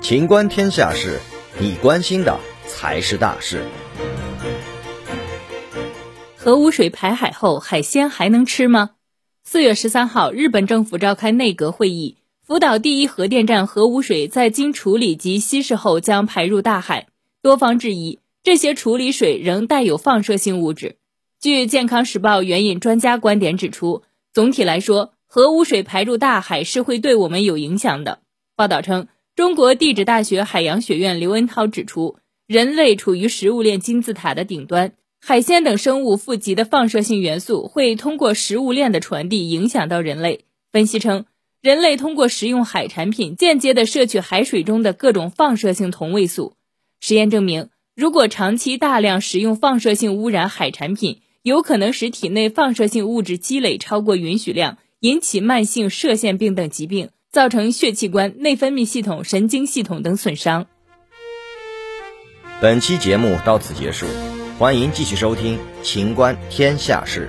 [0.00, 1.20] 情观天下事，
[1.58, 3.62] 你关心的才是大事。
[6.34, 8.92] 核污水排海后，海鲜还能吃吗？
[9.44, 12.16] 四月十三号，日本政府召开内阁会议，
[12.46, 17.08] 福岛第一核电站核污水在经处理及稀释后将排入大海，
[17.42, 20.96] 多方质疑这些处理水仍带有放射性物质。
[21.38, 24.02] 据《健康时报》援引专家观点指出，
[24.32, 28.20] 总体来说，核污水排入大海是会对我们有影响的。
[28.56, 29.06] 报道称。
[29.36, 32.16] 中国地质大学海洋学院刘恩涛指出，
[32.48, 40.40] 人类处于食物链金字塔的顶端，海鲜等生物富集的放射性元素会通过食物链的传递影响到人类。
[40.72, 41.24] 分析称，
[41.62, 46.54] 人类通过食用海产品，间接的摄取海水中的各种放射性同位素。
[46.98, 57.10] 实验证明，如果长期大量食用放射性污染海产品，有可能使体内放射性物质积累超过允许量，引起慢性射线病等疾病。
[57.30, 60.66] 造成血器官、内分泌系统、神经系统等损伤。
[62.58, 64.06] 本期节目到此结束，
[64.58, 67.28] 欢迎继续收听《秦观天下事》。